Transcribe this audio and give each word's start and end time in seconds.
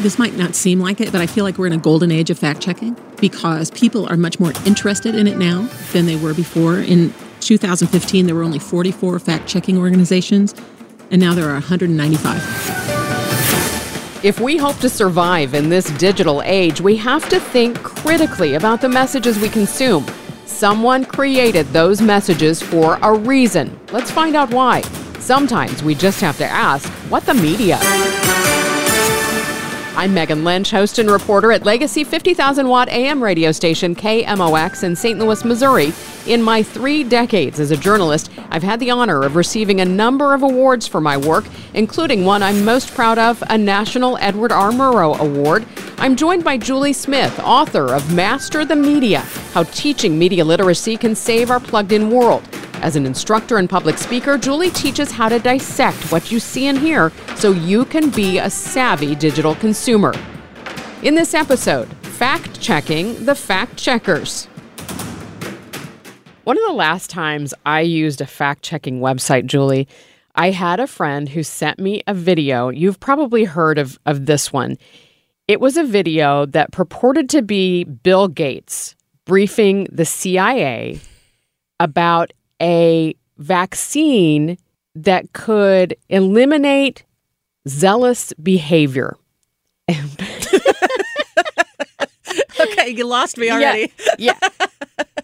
This 0.00 0.18
might 0.18 0.36
not 0.36 0.54
seem 0.54 0.78
like 0.78 1.00
it, 1.00 1.10
but 1.10 1.22
I 1.22 1.26
feel 1.26 1.42
like 1.42 1.56
we're 1.56 1.66
in 1.66 1.72
a 1.72 1.78
golden 1.78 2.12
age 2.12 2.28
of 2.28 2.38
fact 2.38 2.60
checking 2.60 2.94
because 3.18 3.70
people 3.70 4.06
are 4.08 4.16
much 4.16 4.38
more 4.38 4.52
interested 4.66 5.14
in 5.14 5.26
it 5.26 5.38
now 5.38 5.62
than 5.92 6.04
they 6.04 6.16
were 6.16 6.34
before. 6.34 6.78
In 6.78 7.14
2015, 7.40 8.26
there 8.26 8.34
were 8.34 8.42
only 8.42 8.58
44 8.58 9.18
fact 9.18 9.48
checking 9.48 9.78
organizations, 9.78 10.54
and 11.10 11.18
now 11.20 11.34
there 11.34 11.48
are 11.48 11.54
195. 11.54 12.96
If 14.22 14.38
we 14.38 14.56
hope 14.56 14.78
to 14.78 14.88
survive 14.88 15.54
in 15.54 15.70
this 15.70 15.90
digital 15.98 16.42
age, 16.42 16.80
we 16.80 16.96
have 16.96 17.28
to 17.30 17.40
think 17.40 17.82
critically 17.82 18.54
about 18.54 18.80
the 18.82 18.88
messages 18.88 19.38
we 19.38 19.48
consume. 19.48 20.06
Someone 20.44 21.04
created 21.04 21.66
those 21.68 22.02
messages 22.02 22.62
for 22.62 22.98
a 23.02 23.14
reason. 23.14 23.78
Let's 23.92 24.10
find 24.10 24.36
out 24.36 24.50
why. 24.50 24.82
Sometimes 25.20 25.82
we 25.82 25.94
just 25.94 26.20
have 26.20 26.36
to 26.38 26.44
ask 26.44 26.88
what 27.10 27.24
the 27.24 27.34
media. 27.34 27.78
I'm 29.96 30.12
Megan 30.12 30.44
Lynch, 30.44 30.70
host 30.70 30.98
and 30.98 31.10
reporter 31.10 31.52
at 31.52 31.64
Legacy 31.64 32.04
50,000 32.04 32.68
watt 32.68 32.90
AM 32.90 33.24
radio 33.24 33.50
station 33.50 33.94
KMOX 33.94 34.84
in 34.84 34.94
St. 34.94 35.18
Louis, 35.18 35.42
Missouri. 35.42 35.90
In 36.26 36.42
my 36.42 36.62
three 36.62 37.02
decades 37.02 37.58
as 37.58 37.70
a 37.70 37.78
journalist, 37.78 38.30
I've 38.50 38.62
had 38.62 38.78
the 38.78 38.90
honor 38.90 39.22
of 39.22 39.36
receiving 39.36 39.80
a 39.80 39.86
number 39.86 40.34
of 40.34 40.42
awards 40.42 40.86
for 40.86 41.00
my 41.00 41.16
work, 41.16 41.46
including 41.72 42.26
one 42.26 42.42
I'm 42.42 42.62
most 42.62 42.94
proud 42.94 43.18
of 43.18 43.42
a 43.48 43.56
National 43.56 44.18
Edward 44.18 44.52
R. 44.52 44.70
Murrow 44.70 45.18
Award. 45.18 45.64
I'm 45.96 46.14
joined 46.14 46.44
by 46.44 46.58
Julie 46.58 46.92
Smith, 46.92 47.40
author 47.42 47.94
of 47.94 48.14
Master 48.14 48.66
the 48.66 48.76
Media 48.76 49.20
How 49.54 49.62
Teaching 49.62 50.18
Media 50.18 50.44
Literacy 50.44 50.98
Can 50.98 51.14
Save 51.14 51.50
Our 51.50 51.58
Plugged 51.58 51.92
In 51.92 52.10
World. 52.10 52.46
As 52.82 52.94
an 52.94 53.06
instructor 53.06 53.56
and 53.56 53.68
public 53.68 53.96
speaker, 53.96 54.36
Julie 54.36 54.70
teaches 54.70 55.10
how 55.10 55.28
to 55.28 55.38
dissect 55.38 56.12
what 56.12 56.30
you 56.30 56.38
see 56.38 56.66
and 56.66 56.78
hear 56.78 57.10
so 57.36 57.50
you 57.50 57.84
can 57.86 58.10
be 58.10 58.38
a 58.38 58.50
savvy 58.50 59.14
digital 59.14 59.54
consumer. 59.54 60.14
In 61.02 61.14
this 61.14 61.34
episode, 61.34 61.88
fact 62.02 62.60
checking 62.60 63.24
the 63.24 63.34
fact 63.34 63.76
checkers. 63.76 64.46
One 66.44 66.56
of 66.56 66.64
the 66.66 66.74
last 66.74 67.10
times 67.10 67.54
I 67.64 67.80
used 67.80 68.20
a 68.20 68.26
fact 68.26 68.62
checking 68.62 69.00
website, 69.00 69.46
Julie, 69.46 69.88
I 70.34 70.50
had 70.50 70.78
a 70.78 70.86
friend 70.86 71.30
who 71.30 71.42
sent 71.42 71.78
me 71.78 72.02
a 72.06 72.14
video. 72.14 72.68
You've 72.68 73.00
probably 73.00 73.44
heard 73.44 73.78
of, 73.78 73.98
of 74.04 74.26
this 74.26 74.52
one. 74.52 74.76
It 75.48 75.60
was 75.60 75.76
a 75.76 75.84
video 75.84 76.44
that 76.46 76.72
purported 76.72 77.30
to 77.30 77.42
be 77.42 77.84
Bill 77.84 78.28
Gates 78.28 78.94
briefing 79.24 79.88
the 79.90 80.04
CIA 80.04 81.00
about 81.80 82.32
a 82.60 83.14
vaccine 83.38 84.58
that 84.94 85.32
could 85.32 85.96
eliminate 86.08 87.04
zealous 87.68 88.32
behavior. 88.42 89.16
okay, 92.60 92.88
you 92.88 93.04
lost 93.06 93.36
me 93.38 93.50
already. 93.50 93.92
Yeah. 94.18 94.34
yeah. 94.40 94.48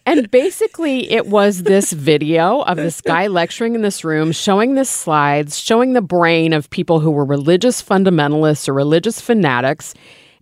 and 0.06 0.31
basically, 0.31 1.10
it 1.10 1.26
was 1.26 1.62
this 1.65 1.93
video 1.93 2.60
of 2.62 2.76
this 2.76 3.00
guy 3.00 3.26
lecturing 3.28 3.75
in 3.75 3.82
this 3.82 4.04
room, 4.04 4.31
showing 4.32 4.75
the 4.75 4.84
slides, 4.84 5.59
showing 5.59 5.94
the 5.94 6.03
brain 6.03 6.53
of 6.53 6.70
people 6.70 7.00
who 7.00 7.10
were 7.10 7.25
religious 7.25 7.82
fundamentalists 7.82 8.69
or 8.69 8.75
religious 8.75 9.20
fanatics 9.20 9.94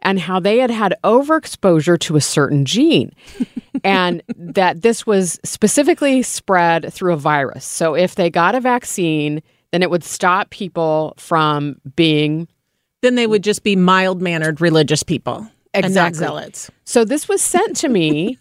and 0.02 0.18
how 0.18 0.40
they 0.40 0.58
had 0.58 0.70
had 0.70 0.94
overexposure 1.04 1.98
to 2.00 2.16
a 2.16 2.20
certain 2.20 2.64
gene 2.64 3.12
and 3.84 4.22
that 4.36 4.82
this 4.82 5.06
was 5.06 5.38
specifically 5.44 6.22
spread 6.22 6.92
through 6.92 7.12
a 7.12 7.16
virus. 7.16 7.64
So 7.64 7.94
if 7.94 8.14
they 8.14 8.30
got 8.30 8.54
a 8.54 8.60
vaccine, 8.60 9.42
then 9.72 9.82
it 9.82 9.90
would 9.90 10.04
stop 10.04 10.50
people 10.50 11.14
from 11.16 11.80
being. 11.96 12.48
Then 13.02 13.14
they 13.14 13.26
would 13.26 13.44
just 13.44 13.62
be 13.62 13.76
mild 13.76 14.20
mannered 14.20 14.60
religious 14.60 15.02
people. 15.02 15.46
Exactly. 15.72 16.18
zealots. 16.18 16.70
So 16.84 17.04
this 17.04 17.28
was 17.28 17.40
sent 17.40 17.76
to 17.76 17.88
me 17.88 18.38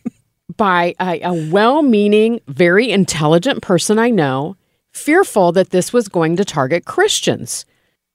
by 0.56 0.94
a, 1.00 1.20
a 1.22 1.50
well 1.50 1.82
meaning, 1.82 2.40
very 2.46 2.90
intelligent 2.90 3.62
person 3.62 3.98
I 3.98 4.10
know, 4.10 4.56
fearful 4.92 5.52
that 5.52 5.70
this 5.70 5.92
was 5.92 6.08
going 6.08 6.36
to 6.36 6.44
target 6.44 6.84
Christians. 6.84 7.64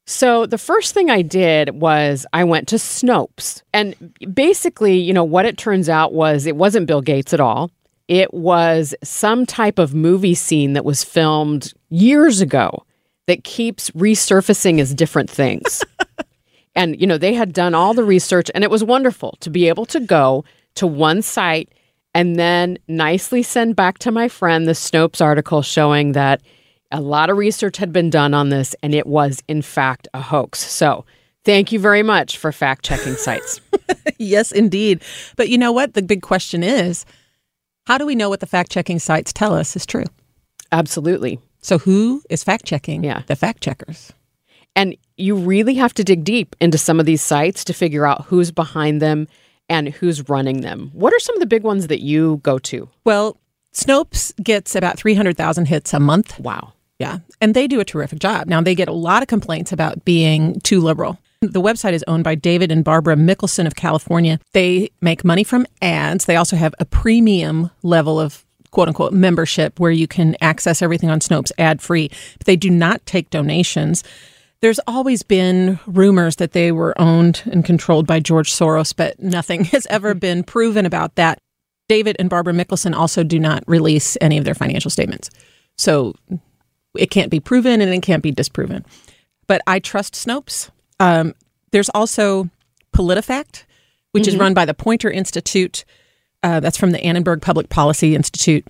So 0.06 0.46
the 0.46 0.58
first 0.58 0.94
thing 0.94 1.10
I 1.10 1.22
did 1.22 1.82
was 1.82 2.26
I 2.34 2.44
went 2.44 2.68
to 2.70 2.76
Snopes. 2.76 3.62
And 3.74 4.14
basically, 4.34 4.98
you 4.98 5.14
know, 5.14 5.24
what 5.24 5.46
it 5.46 5.58
turns 5.58 5.88
out 5.88 6.14
was 6.14 6.46
it 6.46 6.58
wasn't 6.58 6.88
Bill 6.88 7.02
Gates 7.02 7.34
at 7.34 7.40
all. 7.40 7.72
It 8.10 8.34
was 8.34 8.94
some 9.02 9.46
type 9.46 9.80
of 9.80 9.94
movie 9.94 10.36
scene 10.36 10.74
that 10.74 10.84
was 10.84 11.04
filmed 11.04 11.74
years 11.90 12.42
ago 12.42 12.86
that 13.28 13.46
keeps 13.46 13.90
resurfacing 13.92 14.80
as 14.80 14.94
different 14.94 15.30
things. 15.30 15.84
and, 16.76 17.00
you 17.00 17.08
know, 17.08 17.18
they 17.18 17.34
had 17.34 17.54
done 17.54 17.74
all 17.74 17.94
the 17.94 18.04
research 18.04 18.52
and 18.54 18.64
it 18.66 18.70
was 18.70 18.84
wonderful 18.84 19.38
to 19.40 19.50
be 19.50 19.70
able 19.70 19.86
to 19.86 20.02
go 20.02 20.44
to 20.76 20.86
one 20.86 21.22
site 21.22 21.70
and 22.14 22.36
then 22.36 22.78
nicely 22.90 23.42
send 23.42 23.78
back 23.78 24.00
to 24.00 24.12
my 24.12 24.28
friend 24.28 24.68
the 24.68 24.74
Snopes 24.74 25.22
article 25.22 25.62
showing 25.62 26.12
that 26.12 26.42
a 26.94 27.02
lot 27.02 27.30
of 27.30 27.38
research 27.38 27.78
had 27.78 27.92
been 27.92 28.10
done 28.10 28.34
on 28.34 28.50
this, 28.50 28.76
and 28.84 28.94
it 28.94 29.08
was, 29.08 29.42
in 29.48 29.62
fact, 29.62 30.08
a 30.14 30.22
hoax. 30.22 30.60
So, 30.60 31.06
thank 31.44 31.72
you 31.72 31.80
very 31.80 32.04
much 32.04 32.38
for 32.38 32.52
fact 32.52 32.86
checking 32.86 33.16
sites. 33.16 33.60
yes, 34.20 34.52
indeed. 34.52 35.02
But 35.36 35.50
you 35.50 35.58
know 35.58 35.72
what? 35.72 35.96
The 35.96 36.04
big 36.04 36.22
question 36.22 36.64
is 36.64 37.06
how 37.88 37.98
do 37.98 38.06
we 38.06 38.16
know 38.16 38.30
what 38.30 38.40
the 38.40 38.46
fact 38.46 38.72
checking 38.72 39.00
sites 39.00 39.34
tell 39.34 39.54
us 39.54 39.76
is 39.76 39.86
true? 39.86 40.06
Absolutely. 40.72 41.40
So, 41.62 41.80
who 41.80 42.22
is 42.30 42.44
fact 42.44 42.66
checking 42.66 43.04
yeah. 43.04 43.24
the 43.28 43.36
fact 43.36 43.62
checkers? 43.62 44.14
And 44.76 44.96
you 45.18 45.36
really 45.36 45.76
have 45.76 45.94
to 45.96 46.04
dig 46.04 46.24
deep 46.24 46.56
into 46.62 46.78
some 46.78 47.00
of 47.00 47.06
these 47.06 47.22
sites 47.22 47.64
to 47.66 47.74
figure 47.74 48.06
out 48.06 48.26
who's 48.26 48.52
behind 48.52 49.02
them 49.02 49.28
and 49.70 49.90
who's 49.90 50.30
running 50.30 50.62
them. 50.62 50.90
What 50.94 51.14
are 51.14 51.20
some 51.20 51.36
of 51.36 51.40
the 51.40 51.46
big 51.46 51.64
ones 51.64 51.88
that 51.88 52.02
you 52.02 52.38
go 52.44 52.60
to? 52.60 52.90
Well, 53.04 53.38
Snopes 53.74 54.32
gets 54.44 54.76
about 54.76 54.98
300,000 54.98 55.66
hits 55.66 55.94
a 55.94 56.00
month. 56.00 56.40
Wow. 56.40 56.74
Yeah. 57.04 57.20
And 57.42 57.54
they 57.54 57.68
do 57.68 57.80
a 57.80 57.86
terrific 57.86 58.20
job. 58.20 58.48
Now, 58.48 58.62
they 58.62 58.76
get 58.76 58.88
a 58.88 58.94
lot 58.94 59.22
of 59.22 59.28
complaints 59.28 59.72
about 59.72 60.06
being 60.06 60.60
too 60.62 60.80
liberal. 60.80 61.20
The 61.42 61.62
website 61.62 61.92
is 61.94 62.04
owned 62.08 62.24
by 62.24 62.36
David 62.36 62.72
and 62.72 62.86
Barbara 62.86 63.16
Mikkelson 63.16 63.68
of 63.68 63.76
California. 63.76 64.40
They 64.54 64.92
make 65.02 65.26
money 65.26 65.44
from 65.44 65.68
ads. 65.82 66.26
They 66.26 66.38
also 66.38 66.56
have 66.56 66.74
a 66.80 66.86
premium 66.86 67.70
level 67.82 68.20
of 68.20 68.46
quote 68.72 68.88
unquote 68.88 69.14
membership 69.14 69.80
where 69.80 69.92
you 69.92 70.08
can 70.08 70.36
access 70.42 70.82
everything 70.82 71.10
on 71.10 71.20
Snopes 71.20 71.52
ad 71.58 71.82
free, 71.82 72.10
but 72.38 72.48
they 72.48 72.56
do 72.56 72.70
not 72.70 73.06
take 73.06 73.30
donations. 73.30 74.04
There's 74.62 74.80
always 74.88 75.22
been 75.24 75.80
rumors 75.86 76.38
that 76.38 76.54
they 76.54 76.72
were 76.72 77.00
owned 77.00 77.44
and 77.52 77.66
controlled 77.66 78.08
by 78.08 78.22
George 78.22 78.50
Soros, 78.50 78.96
but 78.96 79.20
nothing 79.22 79.64
has 79.76 79.86
ever 79.88 80.14
been 80.14 80.44
proven 80.44 80.86
about 80.86 81.16
that. 81.16 81.40
David 81.90 82.16
and 82.20 82.30
Barbara 82.30 82.54
Mikkelson 82.54 82.96
also 82.96 83.24
do 83.24 83.38
not 83.38 83.64
release 83.68 84.18
any 84.22 84.38
of 84.38 84.46
their 84.46 84.56
financial 84.56 84.90
statements. 84.90 85.30
So 85.78 86.16
it 86.98 87.10
can't 87.12 87.32
be 87.32 87.40
proven 87.40 87.82
and 87.82 87.94
it 87.94 88.02
can't 88.02 88.24
be 88.24 88.32
disproven. 88.32 88.86
But 89.48 89.62
I 89.68 89.80
trust 89.80 90.14
Snopes. 90.14 90.70
Um, 91.00 91.34
there's 91.72 91.90
also 91.90 92.50
PolitiFact, 92.94 93.64
which 94.12 94.24
mm-hmm. 94.24 94.30
is 94.30 94.38
run 94.38 94.54
by 94.54 94.66
the 94.66 94.74
Poynter 94.74 95.12
Institute. 95.12 95.86
Uh, 96.42 96.60
that's 96.60 96.78
from 96.78 96.92
the 96.92 97.04
Annenberg 97.04 97.42
Public 97.42 97.70
Policy 97.70 98.16
Institute. 98.16 98.66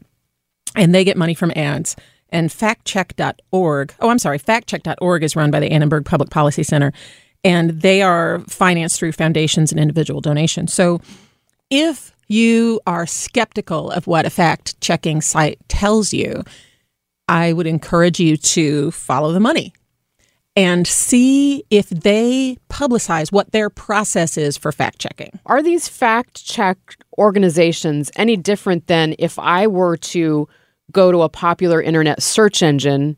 And 0.75 0.93
they 0.93 1.03
get 1.03 1.17
money 1.17 1.33
from 1.33 1.51
ads. 1.55 1.95
And 2.29 2.49
factcheck.org, 2.49 3.93
oh, 3.99 4.09
I'm 4.09 4.19
sorry, 4.19 4.39
factcheck.org 4.39 5.23
is 5.23 5.35
run 5.35 5.51
by 5.51 5.59
the 5.59 5.71
Annenberg 5.71 6.05
Public 6.05 6.31
Policy 6.31 6.63
Center. 6.63 6.91
and 7.43 7.81
they 7.81 8.01
are 8.01 8.39
financed 8.47 8.97
through 8.97 9.11
foundations 9.11 9.71
and 9.71 9.79
individual 9.79 10.21
donations. 10.21 10.73
So 10.73 11.01
if 11.69 12.13
you 12.27 12.79
are 12.87 13.05
skeptical 13.05 13.91
of 13.91 14.07
what 14.07 14.25
a 14.25 14.29
fact 14.29 14.79
checking 14.81 15.21
site 15.21 15.59
tells 15.67 16.13
you, 16.13 16.43
I 17.27 17.53
would 17.53 17.67
encourage 17.67 18.19
you 18.19 18.37
to 18.37 18.91
follow 18.91 19.31
the 19.31 19.39
money 19.39 19.73
and 20.55 20.85
see 20.85 21.63
if 21.69 21.89
they 21.89 22.57
publicize 22.69 23.31
what 23.31 23.51
their 23.51 23.69
process 23.69 24.37
is 24.37 24.57
for 24.57 24.71
fact 24.71 24.99
checking. 24.99 25.39
Are 25.45 25.63
these 25.63 25.87
fact 25.87 26.45
check 26.45 26.77
organizations 27.17 28.11
any 28.15 28.37
different 28.37 28.87
than 28.87 29.15
if 29.17 29.39
I 29.39 29.67
were 29.67 29.97
to 29.97 30.47
go 30.91 31.11
to 31.11 31.23
a 31.23 31.29
popular 31.29 31.81
internet 31.81 32.21
search 32.21 32.61
engine 32.61 33.17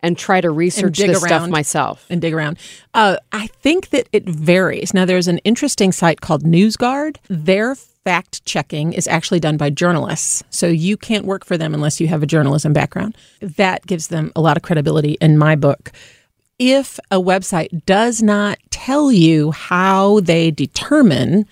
and 0.00 0.16
try 0.16 0.40
to 0.40 0.50
research 0.50 0.98
this 0.98 1.20
stuff 1.20 1.48
myself? 1.48 2.06
and 2.08 2.20
dig 2.20 2.34
around. 2.34 2.58
Uh, 2.94 3.16
I 3.32 3.48
think 3.48 3.90
that 3.90 4.08
it 4.12 4.28
varies. 4.28 4.94
Now, 4.94 5.04
there's 5.06 5.26
an 5.26 5.38
interesting 5.38 5.90
site 5.90 6.20
called 6.20 6.44
NewsGuard. 6.44 7.16
Their 7.28 7.74
fact 8.06 8.44
checking 8.44 8.92
is 8.92 9.08
actually 9.08 9.40
done 9.40 9.56
by 9.56 9.68
journalists. 9.68 10.44
So 10.50 10.68
you 10.68 10.96
can't 10.96 11.24
work 11.24 11.44
for 11.44 11.58
them 11.58 11.74
unless 11.74 12.00
you 12.00 12.06
have 12.06 12.22
a 12.22 12.26
journalism 12.26 12.72
background. 12.72 13.16
That 13.40 13.84
gives 13.84 14.06
them 14.06 14.30
a 14.36 14.40
lot 14.40 14.56
of 14.56 14.62
credibility 14.62 15.18
in 15.20 15.36
my 15.36 15.56
book. 15.56 15.90
If 16.60 17.00
a 17.10 17.20
website 17.20 17.84
does 17.84 18.22
not 18.22 18.58
tell 18.70 19.10
you 19.10 19.50
how 19.50 20.20
they 20.20 20.52
determine 20.52 21.46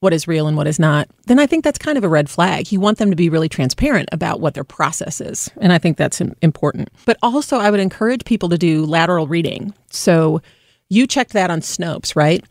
what 0.00 0.14
is 0.14 0.26
real 0.26 0.48
and 0.48 0.56
what 0.56 0.66
is 0.66 0.78
not, 0.78 1.06
then 1.26 1.38
I 1.38 1.46
think 1.46 1.64
that's 1.64 1.78
kind 1.78 1.98
of 1.98 2.04
a 2.04 2.08
red 2.08 2.30
flag. 2.30 2.72
You 2.72 2.80
want 2.80 2.96
them 2.96 3.10
to 3.10 3.16
be 3.16 3.28
really 3.28 3.50
transparent 3.50 4.08
about 4.10 4.40
what 4.40 4.54
their 4.54 4.64
process 4.64 5.20
is. 5.20 5.50
And 5.60 5.70
I 5.70 5.76
think 5.76 5.98
that's 5.98 6.22
important. 6.40 6.88
But 7.04 7.18
also, 7.22 7.58
I 7.58 7.70
would 7.70 7.78
encourage 7.78 8.24
people 8.24 8.48
to 8.48 8.56
do 8.56 8.86
lateral 8.86 9.26
reading. 9.26 9.74
So 9.90 10.40
you 10.88 11.06
checked 11.06 11.34
that 11.34 11.50
on 11.50 11.60
Snopes, 11.60 12.16
right? 12.16 12.42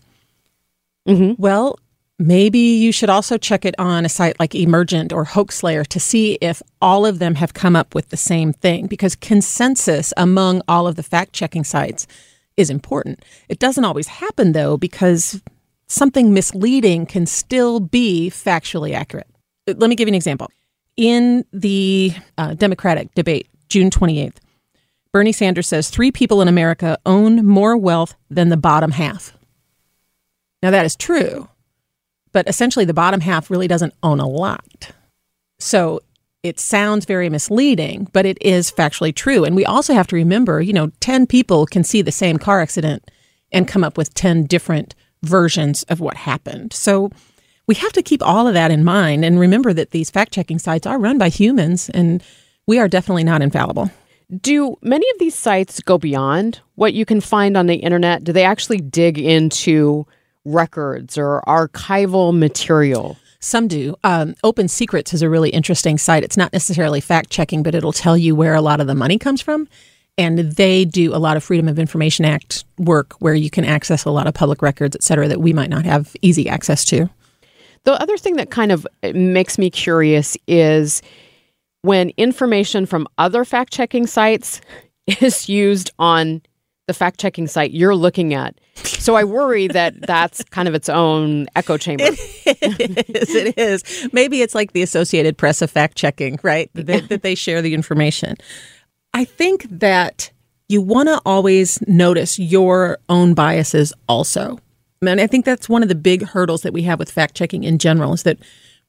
Mm-hmm. 1.07 1.41
Well, 1.41 1.79
maybe 2.19 2.59
you 2.59 2.91
should 2.91 3.09
also 3.09 3.37
check 3.37 3.65
it 3.65 3.73
on 3.79 4.05
a 4.05 4.09
site 4.09 4.39
like 4.39 4.53
Emergent 4.53 5.11
or 5.11 5.25
Hoaxslayer 5.25 5.87
to 5.87 5.99
see 5.99 6.37
if 6.41 6.61
all 6.81 7.05
of 7.05 7.19
them 7.19 7.35
have 7.35 7.53
come 7.53 7.75
up 7.75 7.95
with 7.95 8.09
the 8.09 8.17
same 8.17 8.53
thing 8.53 8.85
because 8.85 9.15
consensus 9.15 10.13
among 10.17 10.61
all 10.67 10.85
of 10.85 10.95
the 10.95 11.03
fact 11.03 11.33
checking 11.33 11.63
sites 11.63 12.05
is 12.57 12.69
important. 12.69 13.23
It 13.47 13.57
doesn't 13.57 13.85
always 13.85 14.07
happen 14.07 14.51
though 14.51 14.77
because 14.77 15.41
something 15.87 16.33
misleading 16.33 17.05
can 17.05 17.25
still 17.25 17.79
be 17.79 18.29
factually 18.29 18.93
accurate. 18.93 19.27
Let 19.65 19.89
me 19.89 19.95
give 19.95 20.07
you 20.07 20.11
an 20.11 20.15
example. 20.15 20.51
In 20.97 21.45
the 21.53 22.13
uh, 22.37 22.53
Democratic 22.55 23.13
debate, 23.15 23.47
June 23.69 23.89
28th, 23.89 24.37
Bernie 25.13 25.31
Sanders 25.31 25.67
says 25.67 25.89
three 25.89 26.11
people 26.11 26.41
in 26.41 26.47
America 26.47 26.97
own 27.05 27.45
more 27.45 27.77
wealth 27.77 28.15
than 28.29 28.49
the 28.49 28.57
bottom 28.57 28.91
half. 28.91 29.35
Now, 30.61 30.71
that 30.71 30.85
is 30.85 30.95
true, 30.95 31.47
but 32.31 32.47
essentially 32.47 32.85
the 32.85 32.93
bottom 32.93 33.21
half 33.21 33.49
really 33.49 33.67
doesn't 33.67 33.93
own 34.03 34.19
a 34.19 34.27
lot. 34.27 34.91
So 35.59 36.01
it 36.41 36.59
sounds 36.59 37.05
very 37.05 37.29
misleading, 37.29 38.07
but 38.13 38.25
it 38.25 38.37
is 38.41 38.71
factually 38.71 39.13
true. 39.13 39.43
And 39.43 39.55
we 39.55 39.65
also 39.65 39.93
have 39.93 40.07
to 40.07 40.15
remember, 40.15 40.61
you 40.61 40.73
know, 40.73 40.91
10 41.01 41.27
people 41.27 41.65
can 41.65 41.83
see 41.83 42.01
the 42.01 42.11
same 42.11 42.37
car 42.37 42.61
accident 42.61 43.09
and 43.51 43.67
come 43.67 43.83
up 43.83 43.97
with 43.97 44.13
10 44.13 44.45
different 44.45 44.95
versions 45.23 45.83
of 45.83 45.99
what 45.99 46.15
happened. 46.15 46.71
So 46.71 47.11
we 47.67 47.75
have 47.75 47.91
to 47.93 48.01
keep 48.01 48.23
all 48.23 48.47
of 48.47 48.53
that 48.53 48.71
in 48.71 48.83
mind 48.83 49.25
and 49.25 49.39
remember 49.39 49.73
that 49.73 49.91
these 49.91 50.09
fact 50.09 50.31
checking 50.31 50.59
sites 50.59 50.87
are 50.87 50.97
run 50.97 51.17
by 51.17 51.29
humans 51.29 51.89
and 51.89 52.23
we 52.67 52.79
are 52.79 52.87
definitely 52.87 53.23
not 53.23 53.41
infallible. 53.41 53.91
Do 54.41 54.77
many 54.81 55.09
of 55.09 55.19
these 55.19 55.35
sites 55.35 55.81
go 55.81 55.97
beyond 55.97 56.61
what 56.75 56.93
you 56.93 57.03
can 57.03 57.19
find 57.19 57.57
on 57.57 57.65
the 57.65 57.75
internet? 57.75 58.23
Do 58.23 58.31
they 58.31 58.43
actually 58.43 58.79
dig 58.79 59.17
into 59.17 60.05
records 60.53 61.17
or 61.17 61.41
archival 61.47 62.37
material? 62.37 63.17
Some 63.39 63.67
do. 63.67 63.95
Um, 64.03 64.35
Open 64.43 64.67
Secrets 64.67 65.13
is 65.13 65.21
a 65.21 65.29
really 65.29 65.49
interesting 65.49 65.97
site. 65.97 66.23
It's 66.23 66.37
not 66.37 66.51
necessarily 66.51 66.99
fact 66.99 67.29
checking, 67.29 67.63
but 67.63 67.73
it'll 67.73 67.93
tell 67.93 68.17
you 68.17 68.35
where 68.35 68.53
a 68.53 68.61
lot 68.61 68.81
of 68.81 68.87
the 68.87 68.95
money 68.95 69.17
comes 69.17 69.41
from. 69.41 69.67
And 70.17 70.39
they 70.39 70.83
do 70.83 71.15
a 71.15 71.17
lot 71.17 71.37
of 71.37 71.45
Freedom 71.45 71.69
of 71.69 71.79
Information 71.79 72.25
Act 72.25 72.65
work 72.77 73.13
where 73.19 73.33
you 73.33 73.49
can 73.49 73.63
access 73.63 74.03
a 74.03 74.11
lot 74.11 74.27
of 74.27 74.33
public 74.33 74.61
records, 74.61 74.95
et 74.95 75.03
cetera, 75.03 75.29
that 75.29 75.39
we 75.39 75.53
might 75.53 75.69
not 75.69 75.85
have 75.85 76.13
easy 76.21 76.49
access 76.49 76.83
to. 76.85 77.09
The 77.85 77.93
other 77.93 78.17
thing 78.17 78.35
that 78.35 78.49
kind 78.49 78.73
of 78.73 78.85
makes 79.13 79.57
me 79.57 79.69
curious 79.69 80.35
is 80.45 81.01
when 81.81 82.11
information 82.17 82.85
from 82.85 83.07
other 83.17 83.45
fact 83.45 83.71
checking 83.71 84.05
sites 84.05 84.59
is 85.21 85.47
used 85.47 85.91
on 85.97 86.41
the 86.89 86.93
fact 86.95 87.19
checking 87.19 87.45
site 87.45 87.69
you're 87.69 87.95
looking 87.95 88.33
at. 88.33 88.59
So 88.73 89.15
I 89.15 89.23
worry 89.23 89.67
that 89.67 90.01
that's 90.07 90.43
kind 90.45 90.67
of 90.67 90.73
its 90.73 90.89
own 90.89 91.45
echo 91.55 91.77
chamber. 91.77 92.05
it 92.07 93.09
is. 93.15 93.35
It 93.35 93.57
is. 93.59 94.09
Maybe 94.11 94.41
it's 94.41 94.55
like 94.55 94.71
the 94.71 94.81
Associated 94.81 95.37
Press 95.37 95.61
of 95.61 95.69
fact 95.69 95.95
checking, 95.95 96.39
right? 96.41 96.71
That 96.73 96.87
they, 96.87 96.99
that 97.01 97.21
they 97.21 97.35
share 97.35 97.61
the 97.61 97.75
information. 97.75 98.37
I 99.13 99.23
think 99.23 99.67
that 99.69 100.31
you 100.67 100.81
want 100.81 101.09
to 101.09 101.21
always 101.27 101.79
notice 101.87 102.39
your 102.39 102.97
own 103.07 103.35
biases 103.35 103.93
also. 104.07 104.57
And 105.03 105.21
I 105.21 105.27
think 105.27 105.45
that's 105.45 105.69
one 105.69 105.83
of 105.83 105.89
the 105.89 105.95
big 105.95 106.23
hurdles 106.23 106.63
that 106.63 106.73
we 106.73 106.81
have 106.83 106.97
with 106.97 107.11
fact 107.11 107.35
checking 107.35 107.63
in 107.63 107.77
general 107.77 108.13
is 108.13 108.23
that 108.23 108.39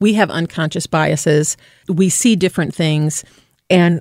we 0.01 0.15
have 0.15 0.31
unconscious 0.31 0.87
biases. 0.87 1.59
We 1.87 2.09
see 2.09 2.35
different 2.35 2.75
things, 2.75 3.25
and 3.69 4.01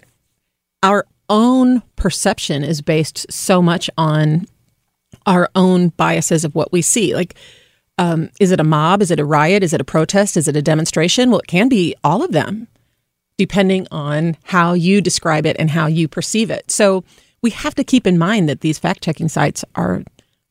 our 0.82 1.06
own 1.30 1.82
perception 1.96 2.64
is 2.64 2.82
based 2.82 3.32
so 3.32 3.62
much 3.62 3.90
on 3.98 4.48
our 5.26 5.50
own 5.56 5.90
biases 5.90 6.44
of 6.44 6.56
what 6.56 6.72
we 6.72 6.82
see. 6.82 7.16
Like, 7.16 7.36
um, 7.98 8.30
is 8.40 8.52
it 8.52 8.60
a 8.60 8.64
mob? 8.64 9.02
Is 9.02 9.12
it 9.12 9.20
a 9.20 9.26
riot? 9.26 9.64
Is 9.64 9.74
it 9.74 9.82
a 9.82 9.86
protest? 9.86 10.38
Is 10.38 10.48
it 10.48 10.56
a 10.56 10.62
demonstration? 10.62 11.30
Well, 11.30 11.40
it 11.40 11.48
can 11.48 11.70
be 11.70 11.96
all 12.04 12.24
of 12.24 12.32
them, 12.32 12.68
depending 13.38 13.88
on 13.92 14.38
how 14.44 14.74
you 14.74 15.02
describe 15.02 15.46
it 15.46 15.56
and 15.60 15.70
how 15.70 15.88
you 15.88 16.08
perceive 16.08 16.50
it. 16.50 16.72
So 16.72 17.04
we 17.42 17.50
have 17.52 17.76
to 17.76 17.84
keep 17.84 18.08
in 18.08 18.18
mind 18.18 18.50
that 18.50 18.62
these 18.62 18.80
fact 18.80 19.04
checking 19.04 19.28
sites 19.30 19.66
are 19.76 20.04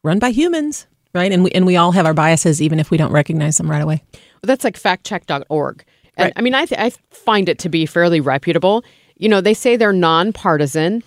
run 0.05 0.19
by 0.19 0.31
humans, 0.31 0.87
right? 1.15 1.33
And 1.33 1.43
we 1.45 1.51
and 1.53 1.67
we 1.67 1.77
all 1.77 1.93
have 1.93 2.07
our 2.07 2.15
biases, 2.15 2.61
even 2.63 2.79
if 2.79 2.91
we 2.91 2.97
don't 2.99 3.13
recognize 3.13 3.57
them 3.57 3.71
right 3.71 3.83
away. 3.83 4.03
That's 4.43 4.65
like 4.65 4.79
factcheck.org. 4.79 5.85
And 6.17 6.27
Right. 6.27 6.33
I 6.37 6.41
mean, 6.41 6.55
I, 6.55 6.65
th- 6.67 6.81
I 6.81 6.91
find 7.11 7.49
it 7.49 7.59
to 7.61 7.69
be 7.69 7.87
fairly 7.87 8.21
reputable. 8.21 8.85
You 9.19 9.29
know, 9.29 9.41
they 9.41 9.55
say 9.55 9.77
they're 9.77 9.93
nonpartisan, 9.93 11.03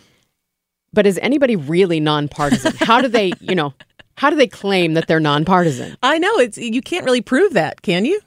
but 0.93 1.07
is 1.07 1.17
anybody 1.21 1.55
really 1.55 1.99
nonpartisan? 1.99 2.73
how 2.79 3.01
do 3.01 3.07
they, 3.07 3.31
you 3.39 3.55
know, 3.55 3.73
how 4.15 4.29
do 4.29 4.35
they 4.35 4.47
claim 4.47 4.93
that 4.93 5.07
they're 5.07 5.19
nonpartisan? 5.19 5.97
I 6.03 6.19
know 6.19 6.37
it's 6.37 6.57
you 6.57 6.81
can't 6.81 7.06
really 7.06 7.21
prove 7.21 7.53
that, 7.53 7.81
can 7.81 8.06
you? 8.06 8.19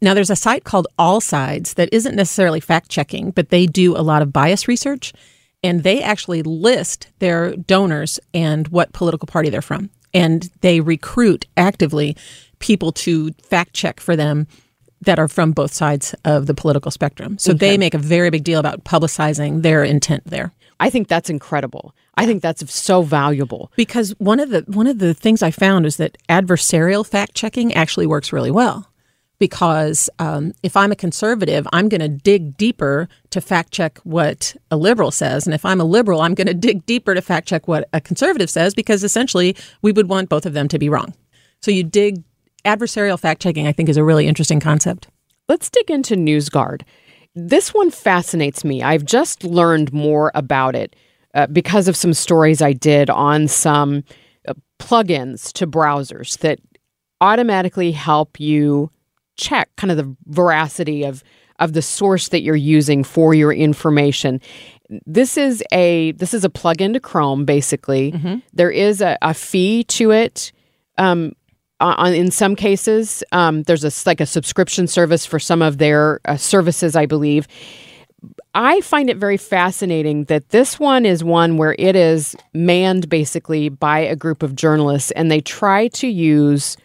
Now 0.00 0.14
there's 0.14 0.30
a 0.30 0.36
site 0.36 0.64
called 0.64 0.88
All 0.98 1.20
Sides 1.20 1.74
that 1.74 1.88
isn't 1.92 2.16
necessarily 2.16 2.58
fact 2.58 2.90
checking, 2.90 3.30
but 3.30 3.50
they 3.50 3.66
do 3.66 3.96
a 3.96 4.02
lot 4.02 4.20
of 4.20 4.32
bias 4.32 4.66
research 4.66 5.12
and 5.62 5.84
they 5.84 6.02
actually 6.02 6.42
list 6.42 7.08
their 7.20 7.54
donors 7.54 8.18
and 8.34 8.66
what 8.68 8.92
political 8.92 9.26
party 9.26 9.48
they're 9.48 9.62
from. 9.62 9.90
And 10.12 10.50
they 10.60 10.80
recruit 10.80 11.46
actively 11.56 12.16
people 12.58 12.92
to 12.92 13.30
fact 13.44 13.74
check 13.74 14.00
for 14.00 14.16
them 14.16 14.48
that 15.02 15.18
are 15.18 15.28
from 15.28 15.52
both 15.52 15.72
sides 15.72 16.14
of 16.24 16.46
the 16.46 16.54
political 16.54 16.90
spectrum. 16.90 17.38
So 17.38 17.52
they 17.52 17.76
make 17.76 17.94
a 17.94 17.98
very 17.98 18.30
big 18.30 18.44
deal 18.44 18.60
about 18.60 18.84
publicizing 18.84 19.62
their 19.62 19.84
intent 19.84 20.22
there. 20.24 20.52
I 20.80 20.90
think 20.90 21.06
that's 21.06 21.30
incredible. 21.30 21.94
I 22.16 22.26
think 22.26 22.42
that's 22.42 22.74
so 22.74 23.02
valuable. 23.02 23.70
because 23.76 24.10
one 24.18 24.40
of 24.40 24.50
the 24.50 24.64
one 24.66 24.86
of 24.86 24.98
the 24.98 25.14
things 25.14 25.42
I 25.42 25.50
found 25.50 25.86
is 25.86 25.96
that 25.96 26.18
adversarial 26.28 27.06
fact 27.06 27.34
checking 27.34 27.72
actually 27.74 28.06
works 28.06 28.32
really 28.32 28.50
well. 28.50 28.88
Because 29.38 30.08
um, 30.20 30.52
if 30.62 30.76
I'm 30.76 30.92
a 30.92 30.96
conservative, 30.96 31.66
I'm 31.72 31.88
going 31.88 32.00
to 32.00 32.08
dig 32.08 32.56
deeper 32.56 33.08
to 33.30 33.40
fact 33.40 33.72
check 33.72 33.98
what 34.04 34.54
a 34.70 34.76
liberal 34.76 35.10
says, 35.10 35.46
and 35.46 35.54
if 35.54 35.64
I'm 35.64 35.80
a 35.80 35.84
liberal, 35.84 36.20
I'm 36.20 36.34
going 36.34 36.46
to 36.46 36.54
dig 36.54 36.86
deeper 36.86 37.14
to 37.14 37.22
fact 37.22 37.48
check 37.48 37.66
what 37.66 37.88
a 37.92 38.00
conservative 38.00 38.50
says, 38.50 38.72
because 38.72 39.02
essentially 39.02 39.56
we 39.82 39.90
would 39.90 40.08
want 40.08 40.28
both 40.28 40.46
of 40.46 40.52
them 40.52 40.68
to 40.68 40.78
be 40.78 40.88
wrong. 40.88 41.12
So 41.60 41.70
you 41.72 41.82
dig 41.82 42.22
adversarial 42.64 43.18
fact 43.18 43.42
checking. 43.42 43.66
I 43.66 43.72
think 43.72 43.88
is 43.88 43.96
a 43.96 44.04
really 44.04 44.26
interesting 44.26 44.60
concept. 44.60 45.08
Let's 45.48 45.70
dig 45.70 45.90
into 45.90 46.14
NewsGuard. 46.14 46.82
This 47.34 47.72
one 47.72 47.90
fascinates 47.90 48.64
me. 48.64 48.82
I've 48.82 49.04
just 49.04 49.44
learned 49.44 49.92
more 49.92 50.30
about 50.34 50.74
it 50.74 50.94
uh, 51.34 51.46
because 51.46 51.88
of 51.88 51.96
some 51.96 52.12
stories 52.14 52.60
I 52.60 52.72
did 52.72 53.08
on 53.10 53.48
some 53.48 54.04
uh, 54.46 54.54
plugins 54.78 55.52
to 55.54 55.66
browsers 55.66 56.38
that 56.38 56.58
automatically 57.20 57.92
help 57.92 58.38
you 58.38 58.90
check 59.36 59.70
kind 59.76 59.90
of 59.90 59.96
the 59.96 60.16
veracity 60.26 61.04
of 61.04 61.22
of 61.58 61.74
the 61.74 61.82
source 61.82 62.28
that 62.28 62.42
you're 62.42 62.56
using 62.56 63.04
for 63.04 63.34
your 63.34 63.52
information. 63.52 64.40
This 65.06 65.38
is 65.38 65.62
a 65.72 66.12
this 66.12 66.34
is 66.34 66.44
a 66.44 66.50
plugin 66.50 66.92
to 66.92 67.00
Chrome. 67.00 67.44
Basically, 67.44 68.10
There 68.52 68.70
is 68.70 69.00
a, 69.00 69.16
a 69.22 69.32
fee 69.32 69.84
to 69.84 70.10
it. 70.10 70.52
Um, 70.98 71.32
on, 71.82 72.14
in 72.14 72.30
some 72.30 72.56
cases, 72.56 73.22
um, 73.32 73.62
there's 73.64 73.84
a 73.84 74.08
like 74.08 74.20
a 74.20 74.26
subscription 74.26 74.86
service 74.86 75.26
for 75.26 75.38
some 75.38 75.62
of 75.62 75.78
their 75.78 76.20
uh, 76.24 76.36
services, 76.36 76.96
I 76.96 77.06
believe. 77.06 77.46
I 78.54 78.80
find 78.82 79.10
it 79.10 79.16
very 79.16 79.36
fascinating 79.36 80.24
that 80.24 80.50
this 80.50 80.78
one 80.78 81.04
is 81.06 81.24
one 81.24 81.56
where 81.56 81.74
it 81.78 81.96
is 81.96 82.36
manned 82.52 83.08
basically 83.08 83.68
by 83.68 83.98
a 83.98 84.14
group 84.14 84.42
of 84.42 84.54
journalists 84.54 85.10
and 85.12 85.30
they 85.30 85.40
try 85.40 85.88
to 85.88 86.06
use 86.06 86.76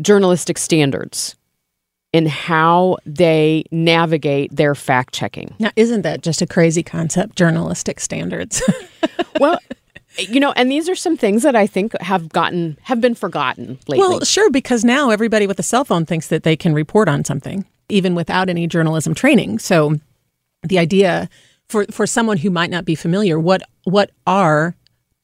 journalistic 0.00 0.58
standards 0.58 1.36
in 2.12 2.26
how 2.26 2.96
they 3.06 3.64
navigate 3.70 4.54
their 4.54 4.74
fact 4.74 5.14
checking. 5.14 5.54
Now, 5.58 5.70
isn't 5.76 6.02
that 6.02 6.22
just 6.22 6.42
a 6.42 6.46
crazy 6.46 6.82
concept, 6.82 7.36
journalistic 7.36 8.00
standards? 8.00 8.62
Well, 9.40 9.58
you 10.18 10.40
know, 10.40 10.52
and 10.52 10.70
these 10.70 10.88
are 10.88 10.94
some 10.94 11.16
things 11.16 11.42
that 11.42 11.56
I 11.56 11.66
think 11.66 11.98
have 12.00 12.28
gotten 12.28 12.78
have 12.82 13.00
been 13.00 13.14
forgotten 13.14 13.78
lately. 13.88 13.98
well, 13.98 14.20
sure, 14.24 14.50
because 14.50 14.84
now 14.84 15.10
everybody 15.10 15.46
with 15.46 15.58
a 15.58 15.62
cell 15.62 15.84
phone 15.84 16.06
thinks 16.06 16.28
that 16.28 16.42
they 16.42 16.56
can 16.56 16.74
report 16.74 17.08
on 17.08 17.24
something, 17.24 17.64
even 17.88 18.14
without 18.14 18.48
any 18.48 18.66
journalism 18.66 19.14
training. 19.14 19.58
So 19.58 19.96
the 20.62 20.78
idea 20.78 21.28
for, 21.68 21.86
for 21.90 22.06
someone 22.06 22.38
who 22.38 22.50
might 22.50 22.70
not 22.70 22.84
be 22.84 22.94
familiar, 22.94 23.38
what 23.38 23.62
what 23.84 24.10
are 24.26 24.74